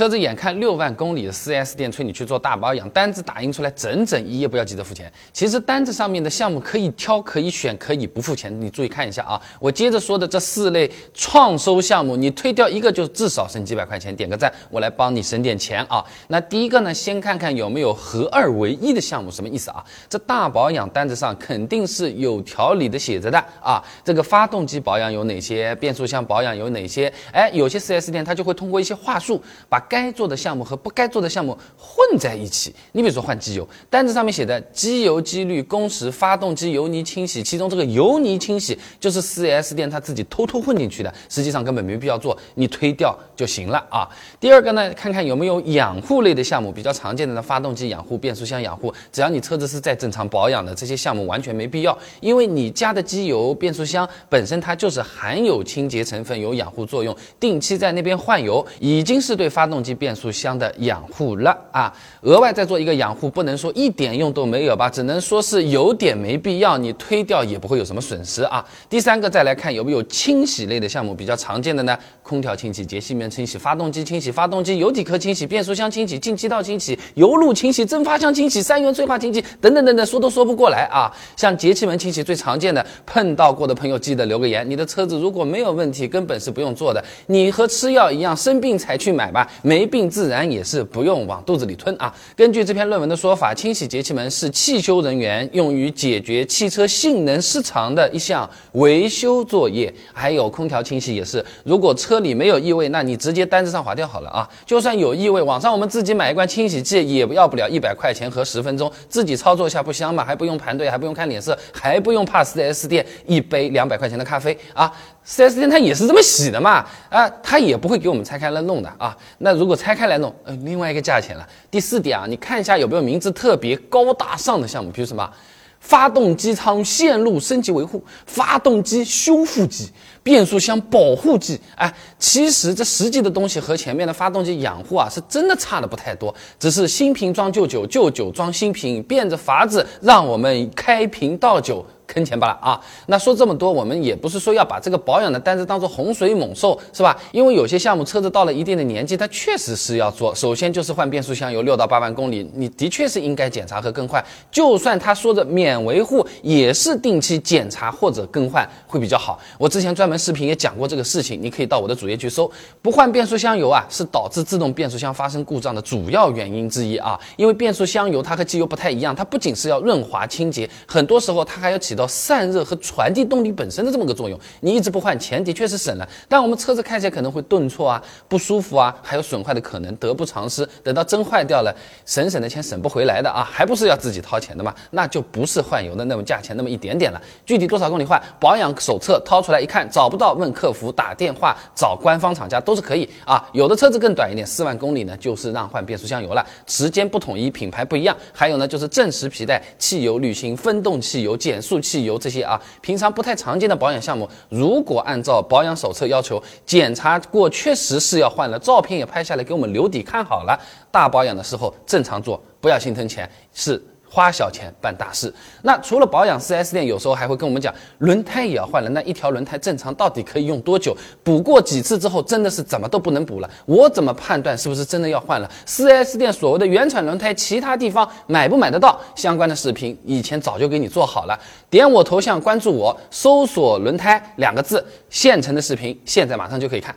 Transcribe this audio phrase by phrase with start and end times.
[0.00, 5.12] 车子眼看六万公里的 4S 店催你去做大保养，单子打印出来整整一页，不要急着付钱。
[5.30, 9.38] 其实单子上面的项目可以挑、可以选、可以不付钱，你注意看一下啊。
[9.60, 16.02] 我接着说的这四类创收项目，你推掉一个就至少省几百块钱，点个赞，我来帮你省点钱啊。
[16.28, 19.84] 那第一个呢，先看看有没有合二为一的项目，什么意思啊？
[20.08, 23.84] 这大保养单子上肯定是有条理的写着的啊。
[24.02, 25.74] 这个发动机保养有哪些？
[25.74, 27.12] 变速箱保养有哪些？
[27.34, 29.38] 哎，有些 4S 店它就会通过一些话术
[29.68, 29.78] 把。
[29.90, 32.72] 该做的项目和不该做的项目混在一起。
[32.92, 44.08] 你比如说换机油，单子上面写的机油机滤、工时、发动机油泥清洗，其中这个油泥清洗就是 4S 店他自己偷偷混进去的，实际上根本没必要做，你推掉就行了啊。
[44.38, 59.79] 第二个呢，看看有没有养护类的项目，比较常见的呢，发动机养护、变速箱养护，只要你车子是在正常保养的，这些项目完全没必要，因为你加的机油、变速箱本身它就是含有清洁成分，有养护作用，定期在那边换油已经是对发动。
[59.82, 68.64] 机变速箱的养护了啊，额外再做一个养护，不能说一点用都没有吧，只能说是有点没必要，你推掉也不会有什么损失啊。
[68.88, 81.10] 第三个再来看有没有清洗类的项目，比较常见的呢，空调清洗、节气门清洗、发动机清洗、发动机油底壳清洗、变速箱清洗、进气道清洗、油路清洗、蒸发箱清洗、三元催化清洗等等等等，说都说不过来啊。
[81.36, 84.68] 像节气门清洗最常见的，碰到过的朋友记得留个言。
[84.68, 89.48] 你的车子如果没有问题，根本是不用做的，你和吃药一样，生病才去买吧。
[89.62, 92.14] 没病自然也是不用往肚子里吞啊。
[92.36, 99.92] 根据这篇论文的说法，清洗节气门是汽修人员用于解决汽车性能失常的一项维修作业。
[100.12, 104.48] 还有空调清洗也是，如果车里没有异味，那你直接单子上划掉好了啊。
[104.64, 110.24] 就算有异味，网上我们自己买一罐清洗剂也不要不了一百块钱和十分钟，自己操作一下不香吗？
[110.24, 114.92] 还不用排队，还不用看脸色，还不用怕 4S 店一杯两百块钱的咖啡啊。
[115.26, 119.16] 4S 店它也是这么洗的嘛，啊，它也不会给我们拆开来弄的啊。
[119.38, 121.46] 那如果拆开来弄，呃，另外一个价钱了。
[121.70, 125.30] 第四点啊，你看一下有没有名字特别高大上的项目，比如什么，
[125.78, 129.90] 发动机舱线路升级维护、发动机修复剂、
[130.22, 131.58] 变速箱保护剂。
[131.74, 141.84] 哎，其实这实际的东西和前面的发动机养护啊，是真的差的不太多，只是新瓶装旧酒，旧酒装新瓶，变着法子让我们开瓶倒酒。
[142.12, 142.80] 坑钱罢了啊！
[143.06, 147.16] 那说这么多，我们也不是说要把这个保养的单子当做洪水猛兽，是吧？
[147.30, 150.34] 因为有些项目车子到了一定的年纪，它确实是要做。
[150.34, 154.24] 首先就是换变速箱油，六到八万公里，你的确是应该检查和更换。
[154.50, 159.38] 就算他说着免维护，也是定期检查或者更换会比较好。
[159.56, 162.50] 我之前专门视频也讲过这个事情，你可以到我的主页去搜。
[162.82, 167.16] 不换变速箱油啊，是导致自动变速箱发生故障的主要原因之一啊。
[167.36, 171.99] 因为变速箱油它和机油不太一样，它不仅是要润滑清洁，很多时候它还要起到。
[172.00, 180.66] 到散热和传递动力本身的这么个作用，你一直不换，钱的确是省了，但我们车子开起来可能会顿挫啊，不舒服啊，还有损坏的可能，得不偿失。
[180.82, 181.74] 等到真坏掉了，
[182.06, 184.74] 省省的钱省不回来的啊，还不是要自己掏钱的嘛？
[184.90, 187.20] 那就不是换油的那种价钱那么一点点了。
[187.44, 193.46] 具体多少公里换，保养手册掏出来一看，找不到问客服，打电话找官方厂家都是可以啊。
[193.52, 198.16] 有的车子更短一点，四万公里呢，就是让换变速箱油了，时间不统一，品牌不一样。
[198.32, 201.89] 还有呢，就是正时皮带、汽油滤芯、分动汽油、减速器。
[201.90, 210.56] 汽油这些啊，平常不太常见的保养项目，如果按照保养手册要求检查过，确实是要换了，照片也拍下来给我们留底看好了，
[210.92, 213.82] 大保养的时候正常做，不要心疼钱，是。
[214.10, 215.32] 花小钱办大事。
[215.62, 218.90] 那除了保养，4S 店有时候还会跟我们讲，轮胎也要换了。
[218.90, 220.96] 那一条轮胎正常到底可以用多久？
[221.22, 223.48] 补过几次之后，真的是怎么都不能补了。
[223.66, 229.00] 我怎么判断是不是真的要换了？4S 店所谓的原厂轮胎，其他地方买不买得到？
[229.14, 231.38] 相关的视频以前早就给你做好了。
[231.68, 236.92] 点我头像关注我，搜索“轮胎”两个字，现成的视频，现在马上就可以看。